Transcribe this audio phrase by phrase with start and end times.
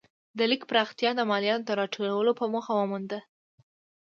[0.37, 3.19] د لیک پراختیا د مالیاتو د راټولولو په موخه ومونده.